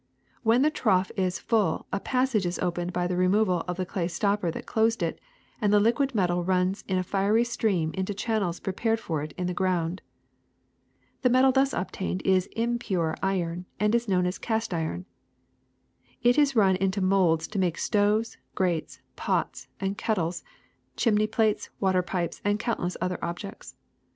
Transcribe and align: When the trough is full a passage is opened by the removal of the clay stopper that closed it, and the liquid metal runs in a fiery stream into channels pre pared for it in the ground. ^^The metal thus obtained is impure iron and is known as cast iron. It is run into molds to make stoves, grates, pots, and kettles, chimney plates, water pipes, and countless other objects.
When 0.41 0.63
the 0.63 0.71
trough 0.71 1.11
is 1.15 1.37
full 1.37 1.85
a 1.93 1.99
passage 1.99 2.47
is 2.47 2.57
opened 2.57 2.91
by 2.91 3.05
the 3.05 3.15
removal 3.15 3.63
of 3.67 3.77
the 3.77 3.85
clay 3.85 4.07
stopper 4.07 4.49
that 4.49 4.65
closed 4.65 5.03
it, 5.03 5.21
and 5.61 5.71
the 5.71 5.79
liquid 5.79 6.15
metal 6.15 6.43
runs 6.43 6.83
in 6.87 6.97
a 6.97 7.03
fiery 7.03 7.43
stream 7.43 7.91
into 7.93 8.15
channels 8.15 8.59
pre 8.59 8.73
pared 8.73 8.99
for 8.99 9.21
it 9.21 9.31
in 9.37 9.45
the 9.45 9.53
ground. 9.53 10.01
^^The 11.23 11.29
metal 11.29 11.51
thus 11.51 11.71
obtained 11.71 12.23
is 12.25 12.47
impure 12.55 13.13
iron 13.21 13.67
and 13.79 13.93
is 13.93 14.07
known 14.07 14.25
as 14.25 14.39
cast 14.39 14.73
iron. 14.73 15.05
It 16.23 16.35
is 16.35 16.55
run 16.55 16.77
into 16.77 16.99
molds 16.99 17.45
to 17.49 17.59
make 17.59 17.77
stoves, 17.77 18.37
grates, 18.55 19.01
pots, 19.15 19.67
and 19.79 19.99
kettles, 19.99 20.43
chimney 20.97 21.27
plates, 21.27 21.69
water 21.79 22.01
pipes, 22.01 22.41
and 22.43 22.57
countless 22.57 22.97
other 23.01 23.23
objects. 23.23 23.75